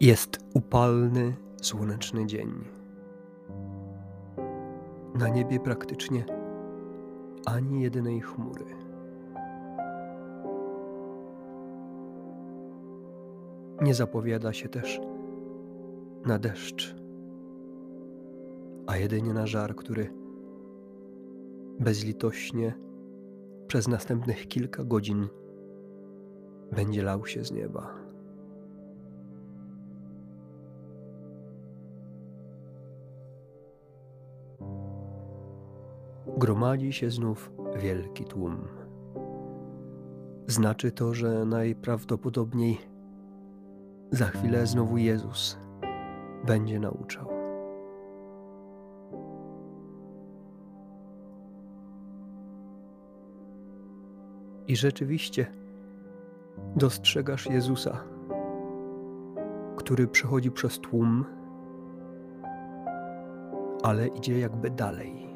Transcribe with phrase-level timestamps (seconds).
[0.00, 2.64] Jest upalny, słoneczny dzień.
[5.14, 6.24] Na niebie praktycznie
[7.46, 8.64] ani jedynej chmury.
[13.80, 15.00] Nie zapowiada się też
[16.26, 16.96] na deszcz,
[18.86, 20.12] a jedynie na żar, który
[21.80, 22.74] bezlitośnie
[23.66, 25.28] przez następnych kilka godzin
[26.72, 28.00] będzie lał się z nieba.
[36.40, 38.68] gromadzi się znów wielki tłum.
[40.46, 42.89] Znaczy to, że najprawdopodobniej
[44.10, 45.58] za chwilę znowu Jezus
[46.46, 47.26] będzie nauczał.
[54.66, 55.46] I rzeczywiście
[56.76, 58.04] dostrzegasz Jezusa,
[59.76, 61.24] który przechodzi przez tłum,
[63.82, 65.30] ale idzie jakby dalej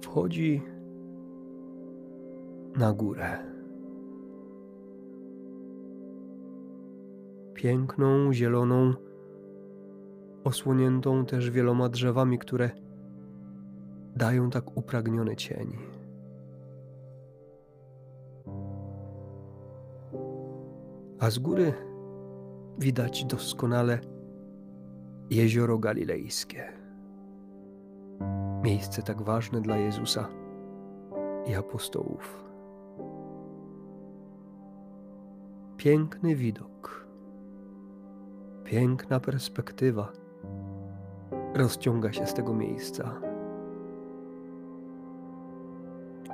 [0.00, 0.62] wchodzi
[2.76, 3.57] na górę.
[7.58, 8.94] Piękną, zieloną,
[10.44, 12.70] osłoniętą też wieloma drzewami, które
[14.16, 15.76] dają tak upragniony cień.
[21.20, 21.72] A z góry
[22.78, 23.98] widać doskonale
[25.30, 26.72] jezioro galilejskie
[28.62, 30.28] miejsce tak ważne dla Jezusa
[31.46, 32.44] i apostołów.
[35.76, 37.07] Piękny widok,
[38.68, 40.12] piękna perspektywa
[41.54, 43.20] rozciąga się z tego miejsca.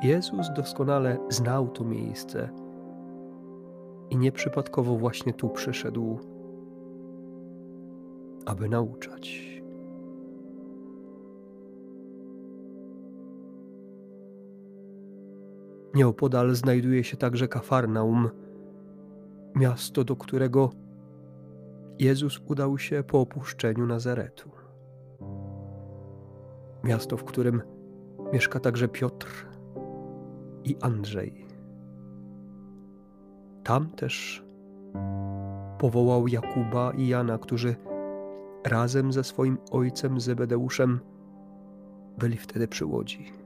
[0.02, 2.48] Jezus doskonale znał to miejsce
[4.10, 6.18] i nieprzypadkowo właśnie tu przyszedł,
[8.46, 9.54] aby nauczać.
[15.94, 18.28] Nieopodal znajduje się także Kafarnaum,
[19.54, 20.83] miasto, do którego
[21.98, 24.50] Jezus udał się po opuszczeniu Nazaretu.
[26.84, 27.62] Miasto, w którym
[28.32, 29.46] mieszka także Piotr
[30.64, 31.46] i Andrzej.
[33.64, 34.44] Tam też
[35.78, 37.76] powołał Jakuba i Jana, którzy
[38.64, 41.00] razem ze swoim ojcem Zebedeuszem
[42.18, 43.43] byli wtedy przy łodzi.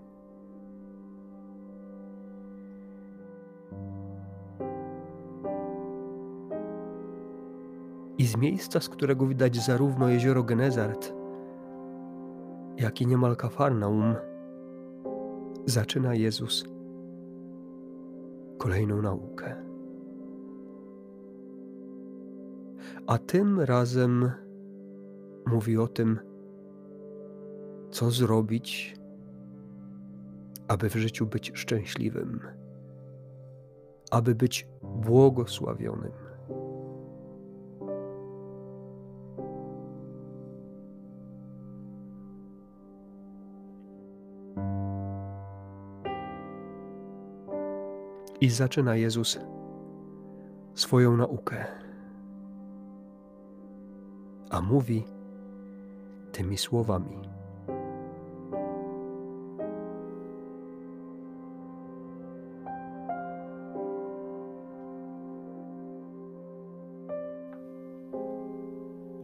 [8.28, 11.12] Z miejsca, z którego widać zarówno jezioro Genezart,
[12.76, 14.14] jak i niemal Kafarnaum,
[15.66, 16.64] zaczyna Jezus
[18.58, 19.56] kolejną naukę.
[23.06, 24.30] A tym razem
[25.46, 26.18] mówi o tym,
[27.90, 28.96] co zrobić,
[30.68, 32.40] aby w życiu być szczęśliwym,
[34.10, 36.27] aby być błogosławionym.
[48.48, 49.38] I zaczyna Jezus
[50.74, 51.64] swoją naukę.
[54.50, 55.04] A mówi
[56.32, 57.18] tymi słowami.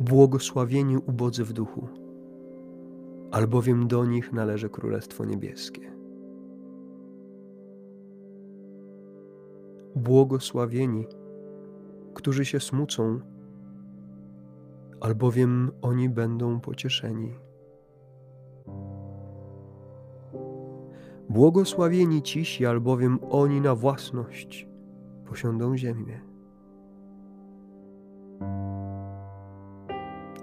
[0.01, 1.89] Błogosławieni ubodzy w duchu,
[3.31, 5.94] albowiem do nich należy Królestwo Niebieskie.
[9.97, 11.07] Błogosławieni,
[12.15, 13.21] którzy się smucą,
[15.01, 17.35] albowiem oni będą pocieszeni.
[21.29, 24.69] Błogosławieni cisi, albowiem oni na własność
[25.27, 26.21] posiądą ziemię.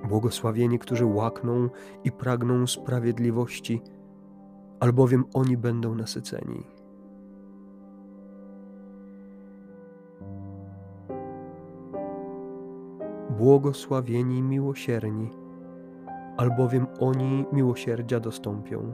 [0.10, 1.70] Błogosławieni, którzy łakną
[2.04, 3.82] i pragną sprawiedliwości,
[4.80, 6.81] albowiem oni będą nasyceni.
[13.42, 15.30] Błogosławieni miłosierni,
[16.38, 18.94] albowiem oni miłosierdzia dostąpią.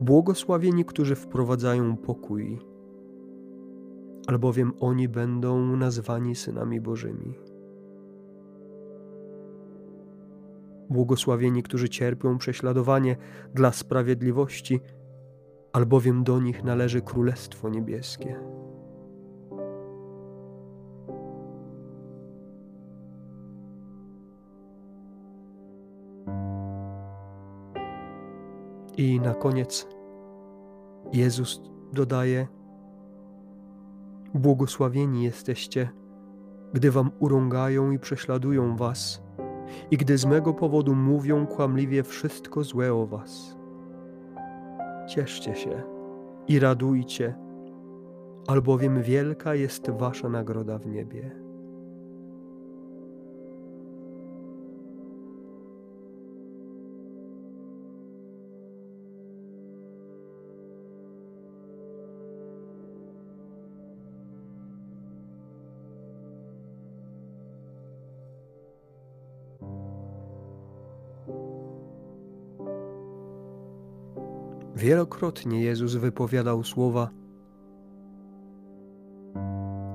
[0.00, 2.58] Błogosławieni, którzy wprowadzają pokój,
[4.26, 7.38] albowiem oni będą nazwani synami Bożymi.
[10.90, 13.16] Błogosławieni, którzy cierpią prześladowanie
[13.54, 14.80] dla sprawiedliwości,
[15.72, 18.36] albowiem do nich należy Królestwo Niebieskie.
[28.96, 29.88] I na koniec
[31.12, 32.46] Jezus dodaje:
[34.34, 35.88] Błogosławieni jesteście,
[36.72, 39.22] gdy wam urągają i prześladują was,
[39.90, 43.61] i gdy z mego powodu mówią kłamliwie wszystko złe o was.
[45.14, 45.82] Cieszcie się
[46.48, 47.34] i radujcie,
[48.46, 51.41] albowiem wielka jest wasza nagroda w niebie.
[74.82, 77.08] Wielokrotnie Jezus wypowiadał słowa,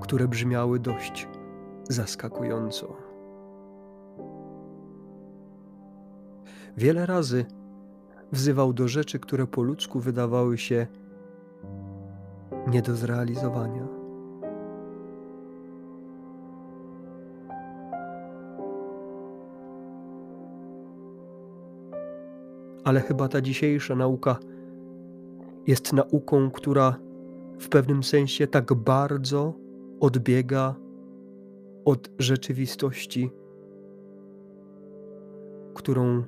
[0.01, 1.28] które brzmiały dość
[1.89, 2.95] zaskakująco.
[6.78, 7.45] Wiele razy
[8.31, 10.88] wzywał do rzeczy, które po ludzku wydawały się
[12.68, 13.88] nie do zrealizowania.
[22.83, 24.40] Ale chyba ta dzisiejsza nauka
[25.68, 27.00] jest nauką, która
[27.60, 29.54] w pewnym sensie tak bardzo
[30.00, 30.75] odbiega
[31.86, 33.31] od rzeczywistości,
[35.74, 36.24] którą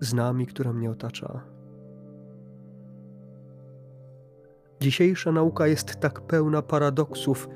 [0.00, 1.42] znam i która mnie otacza.
[4.80, 7.48] Dzisiejsza nauka jest tak pełna paradoksów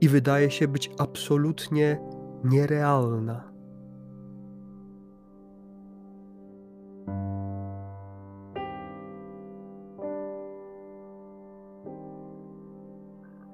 [0.00, 2.00] i wydaje się być absolutnie
[2.44, 3.55] nierealna.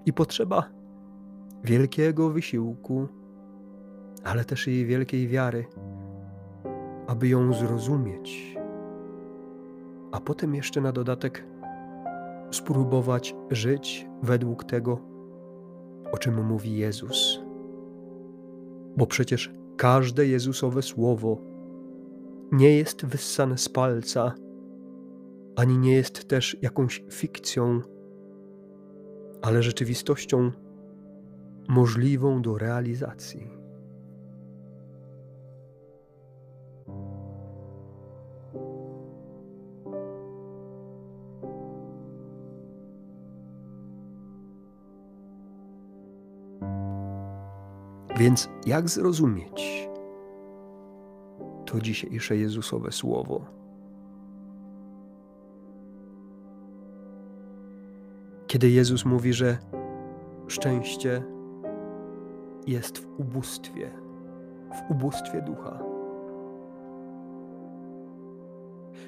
[0.06, 0.68] I potrzeba
[1.64, 3.08] wielkiego wysiłku,
[4.24, 5.64] ale też i wielkiej wiary,
[7.06, 8.56] aby ją zrozumieć,
[10.12, 11.46] a potem jeszcze na dodatek
[12.50, 14.98] spróbować żyć według tego,
[16.12, 17.40] o czym mówi Jezus.
[18.96, 21.38] Bo przecież każde Jezusowe słowo
[22.52, 24.34] nie jest wyssane z palca,
[25.56, 27.80] ani nie jest też jakąś fikcją
[29.42, 30.52] ale rzeczywistością
[31.68, 33.62] możliwą do realizacji.
[48.18, 49.88] Więc jak zrozumieć
[51.66, 53.61] to dzisiejsze Jezusowe słowo?
[58.52, 59.58] Kiedy Jezus mówi, że
[60.46, 61.22] szczęście
[62.66, 63.90] jest w ubóstwie,
[64.72, 65.82] w ubóstwie ducha.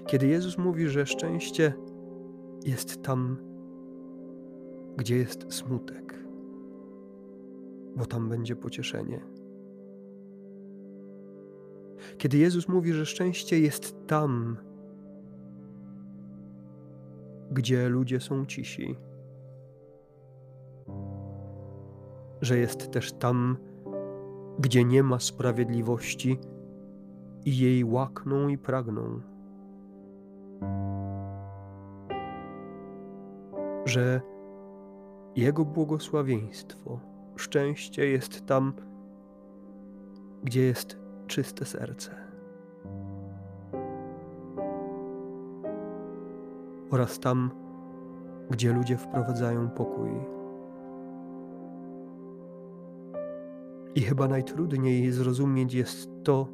[0.07, 1.75] Kiedy Jezus mówi, że szczęście
[2.67, 3.37] jest tam,
[4.97, 6.25] gdzie jest smutek,
[7.97, 9.21] bo tam będzie pocieszenie.
[12.19, 14.57] Kiedy Jezus mówi, że szczęście jest tam,
[17.51, 18.97] gdzie ludzie są cisi,
[22.45, 23.57] że jest też tam,
[24.59, 26.39] gdzie nie ma sprawiedliwości
[27.45, 29.21] i jej łakną i pragną.
[33.85, 34.21] Że
[35.37, 37.01] Jego błogosławieństwo,
[37.37, 38.73] szczęście jest tam,
[40.43, 42.11] gdzie jest czyste serce.
[46.91, 47.51] Oraz tam,
[48.51, 50.34] gdzie ludzie wprowadzają pokój.
[53.95, 56.49] I chyba najtrudniej zrozumieć jest to,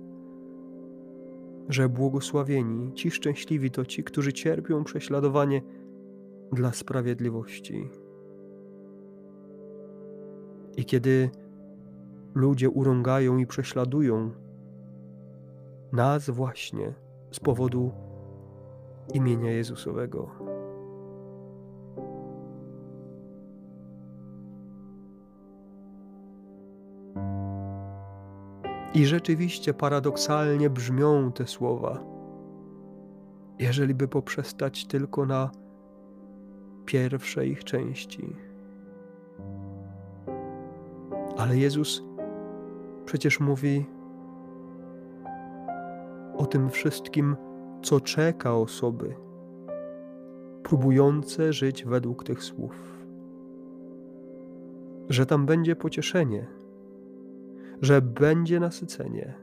[1.68, 5.62] że błogosławieni, ci szczęśliwi to ci, którzy cierpią prześladowanie
[6.52, 7.90] dla sprawiedliwości.
[10.76, 11.30] I kiedy
[12.34, 14.30] ludzie urągają i prześladują
[15.92, 16.94] nas właśnie
[17.30, 17.92] z powodu
[19.14, 20.30] imienia Jezusowego.
[29.00, 32.04] I rzeczywiście paradoksalnie brzmią te słowa.
[33.58, 35.50] jeżeli by poprzestać tylko na
[36.86, 38.36] pierwszej ich części.
[41.38, 42.02] Ale Jezus
[43.04, 43.86] przecież mówi
[46.36, 47.36] o tym wszystkim,
[47.82, 49.14] co czeka osoby
[50.62, 53.04] próbujące żyć według tych słów.
[55.08, 56.59] Że tam będzie pocieszenie,
[57.80, 59.34] że będzie nasycenie,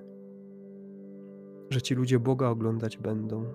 [1.69, 3.45] że ci ludzie Boga oglądać będą,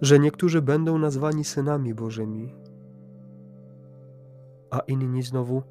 [0.00, 2.54] że niektórzy będą nazwani synami Bożymi,
[4.70, 5.62] a inni znowu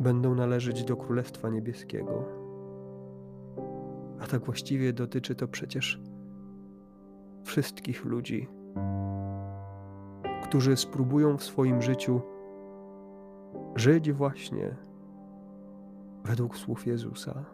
[0.00, 2.24] będą należeć do Królestwa Niebieskiego.
[4.20, 6.00] A tak właściwie dotyczy to przecież
[7.44, 8.48] wszystkich ludzi,
[10.42, 12.20] którzy spróbują w swoim życiu
[13.76, 14.76] żyć właśnie
[16.24, 17.44] według słów Jezusa.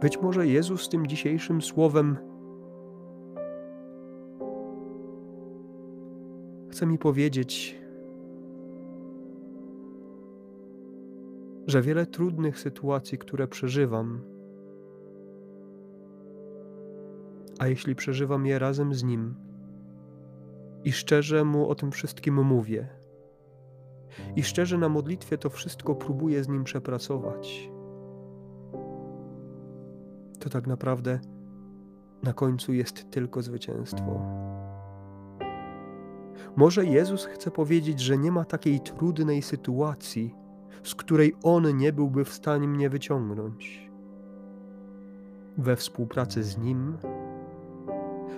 [0.00, 2.16] Być może Jezus tym dzisiejszym słowem
[6.80, 7.80] chce mi powiedzieć,
[11.66, 14.20] że wiele trudnych sytuacji, które przeżywam,
[17.60, 19.34] a jeśli przeżywam je razem z Nim
[20.84, 22.88] i szczerze Mu o tym wszystkim mówię,
[24.36, 27.70] i szczerze na modlitwie to wszystko próbuję z Nim przepracować,
[30.38, 31.20] to tak naprawdę
[32.22, 34.20] na końcu jest tylko zwycięstwo.
[36.56, 40.34] Może Jezus chce powiedzieć, że nie ma takiej trudnej sytuacji,
[40.82, 43.90] z której On nie byłby w stanie mnie wyciągnąć.
[45.58, 46.96] We współpracy z Nim,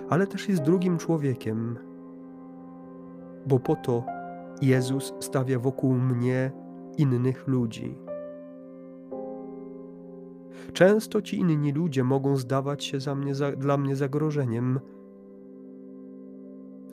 [0.09, 1.77] ale też z drugim człowiekiem,
[3.45, 4.03] bo po to
[4.61, 6.51] Jezus stawia wokół mnie
[6.97, 7.97] innych ludzi.
[10.73, 14.79] Często ci inni ludzie mogą zdawać się za mnie, za, dla mnie zagrożeniem,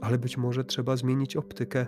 [0.01, 1.87] ale być może trzeba zmienić optykę.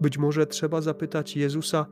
[0.00, 1.86] Być może trzeba zapytać Jezusa,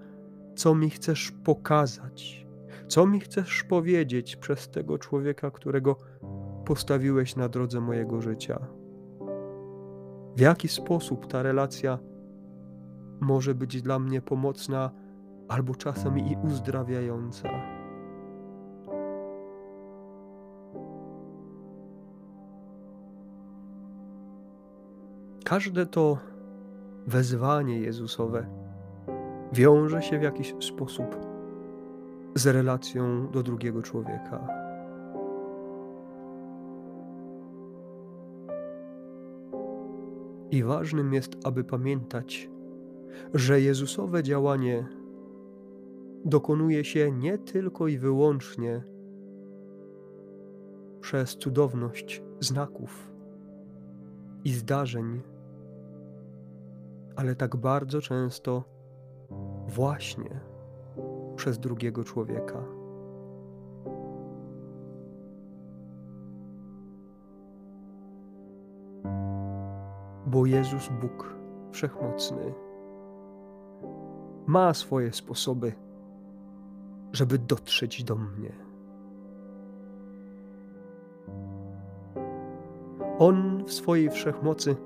[0.56, 2.46] co mi chcesz pokazać,
[2.88, 5.96] co mi chcesz powiedzieć przez tego człowieka, którego
[6.66, 8.58] postawiłeś na drodze mojego życia.
[10.36, 11.98] W jaki sposób ta relacja
[13.20, 14.90] może być dla mnie pomocna
[15.48, 17.48] albo czasem i uzdrawiająca.
[25.44, 26.18] Każde to
[27.06, 28.46] wezwanie Jezusowe
[29.52, 31.16] wiąże się w jakiś sposób
[32.34, 34.55] z relacją do drugiego człowieka.
[40.50, 42.50] I ważnym jest, aby pamiętać,
[43.34, 44.86] że Jezusowe działanie
[46.24, 48.82] dokonuje się nie tylko i wyłącznie
[51.00, 53.12] przez cudowność znaków
[54.44, 55.22] i zdarzeń,
[57.16, 58.64] ale tak bardzo często
[59.68, 60.40] właśnie
[61.36, 62.75] przez drugiego człowieka.
[70.36, 71.34] Bo Jezus Bóg
[71.70, 72.54] Wszechmocny
[74.46, 75.72] ma swoje sposoby,
[77.12, 78.52] żeby dotrzeć do mnie.
[83.18, 84.76] On w swojej wszechmocy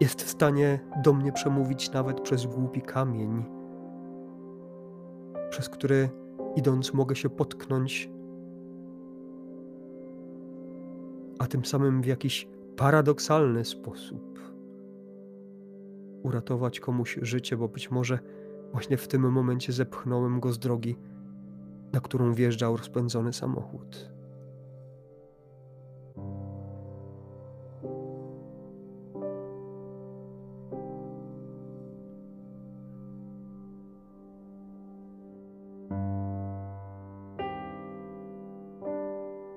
[0.00, 3.44] jest w stanie do mnie przemówić nawet przez głupi kamień,
[5.50, 6.08] przez który
[6.56, 8.10] idąc mogę się potknąć,
[11.38, 14.40] a tym samym w jakiś paradoksalny sposób
[16.22, 18.18] uratować komuś życie, bo być może
[18.72, 20.96] właśnie w tym momencie zepchnąłem go z drogi,
[21.92, 24.14] na którą wjeżdżał rozpędzony samochód.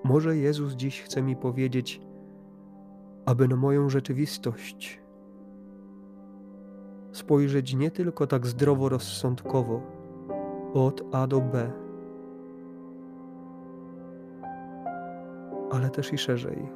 [0.03, 2.01] Może Jezus dziś chce mi powiedzieć,
[3.27, 5.01] aby na moją rzeczywistość
[7.12, 9.81] spojrzeć nie tylko tak zdroworozsądkowo
[10.74, 11.72] od A do B,
[15.72, 16.69] ale też i szerzej,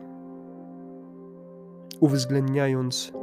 [2.00, 3.14] uwzględniając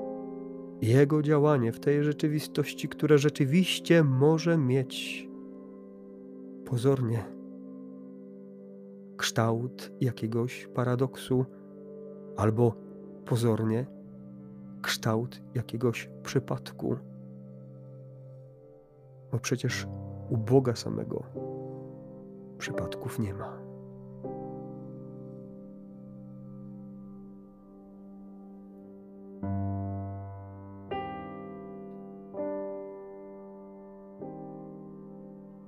[0.82, 5.28] Jego działanie w tej rzeczywistości, które rzeczywiście może mieć
[6.64, 7.25] pozornie
[9.16, 11.44] kształt jakiegoś paradoksu,
[12.37, 12.88] albo
[13.28, 13.87] pozornie
[14.82, 16.97] kształt jakiegoś przypadku
[19.32, 19.87] bo przecież
[20.30, 21.23] u Boga samego
[22.58, 23.58] przypadków nie ma.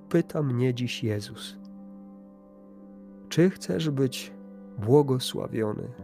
[0.09, 1.57] Pyta mnie dziś Jezus:
[3.29, 4.33] Czy chcesz być
[4.77, 6.00] błogosławiony?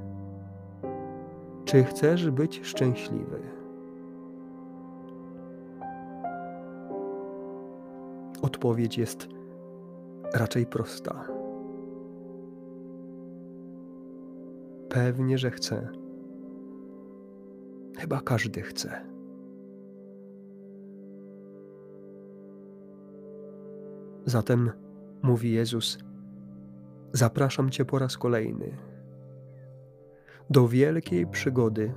[1.68, 3.40] Czy chcesz być szczęśliwy?
[8.42, 9.28] Odpowiedź jest
[10.34, 11.24] raczej prosta.
[14.90, 15.90] Pewnie, że chcę.
[17.98, 19.02] Chyba każdy chce.
[24.26, 24.72] Zatem,
[25.22, 25.98] mówi Jezus,
[27.14, 28.97] zapraszam Cię po raz kolejny
[30.50, 31.94] do wielkiej przygody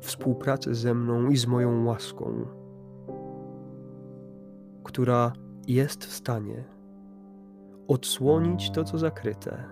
[0.00, 2.46] współpracy ze mną i z moją łaską,
[4.84, 5.32] która
[5.68, 6.64] jest w stanie
[7.88, 9.64] odsłonić to, co zakryte,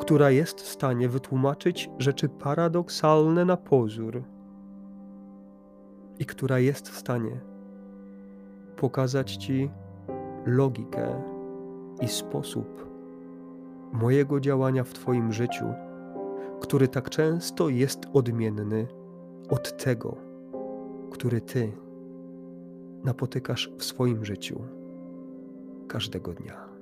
[0.00, 4.22] która jest w stanie wytłumaczyć rzeczy paradoksalne na pozór
[6.18, 7.40] i która jest w stanie
[8.76, 9.70] pokazać Ci
[10.46, 11.22] logikę
[12.00, 12.88] i sposób
[13.92, 15.64] mojego działania w Twoim życiu,
[16.64, 18.86] który tak często jest odmienny
[19.50, 20.16] od tego,
[21.10, 21.72] który Ty
[23.04, 24.60] napotykasz w swoim życiu
[25.88, 26.73] każdego dnia.